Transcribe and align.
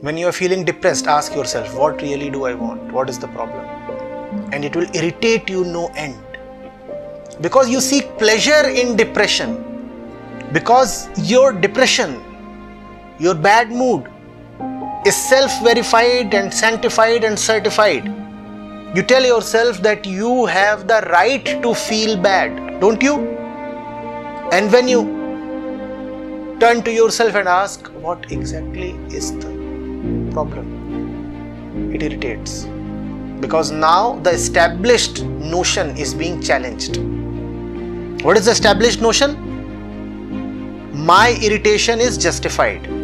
When 0.00 0.16
you 0.16 0.26
are 0.26 0.32
feeling 0.32 0.64
depressed, 0.64 1.06
ask 1.06 1.34
yourself, 1.34 1.74
what 1.76 2.00
really 2.00 2.30
do 2.30 2.44
I 2.44 2.54
want? 2.54 2.92
What 2.92 3.10
is 3.10 3.18
the 3.18 3.28
problem? 3.28 3.64
And 4.50 4.64
it 4.64 4.74
will 4.74 4.86
irritate 4.96 5.50
you 5.50 5.64
no 5.64 5.88
end. 5.88 6.16
Because 7.42 7.68
you 7.68 7.82
seek 7.82 8.16
pleasure 8.16 8.70
in 8.70 8.96
depression. 8.96 9.62
Because 10.52 11.08
your 11.28 11.52
depression, 11.52 12.22
your 13.18 13.34
bad 13.34 13.70
mood, 13.70 14.06
is 15.06 15.14
self 15.14 15.52
verified 15.62 16.32
and 16.32 16.54
sanctified 16.54 17.24
and 17.24 17.38
certified. 17.38 18.06
You 18.96 19.02
tell 19.02 19.26
yourself 19.26 19.82
that 19.82 20.06
you 20.06 20.46
have 20.46 20.88
the 20.88 21.06
right 21.10 21.44
to 21.62 21.74
feel 21.74 22.16
bad, 22.16 22.80
don't 22.80 23.02
you? 23.02 23.16
And 24.52 24.72
when 24.72 24.88
you 24.88 25.04
turn 26.60 26.82
to 26.82 26.90
yourself 26.90 27.34
and 27.34 27.46
ask, 27.46 27.88
what 27.88 28.32
exactly 28.32 28.92
is 29.10 29.36
the 29.38 29.55
problem? 30.32 31.92
It 31.94 32.02
irritates. 32.02 32.64
Because 33.40 33.70
now 33.70 34.18
the 34.20 34.30
established 34.30 35.22
notion 35.24 35.96
is 35.96 36.14
being 36.14 36.42
challenged. 36.42 36.96
What 38.24 38.36
is 38.36 38.46
the 38.46 38.52
established 38.52 39.00
notion? 39.02 39.36
My 40.92 41.38
irritation 41.42 42.00
is 42.00 42.16
justified 42.18 42.95